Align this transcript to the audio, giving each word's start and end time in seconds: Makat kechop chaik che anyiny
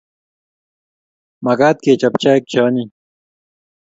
Makat 1.43 1.77
kechop 1.83 2.13
chaik 2.21 2.43
che 2.51 2.59
anyiny 2.67 2.91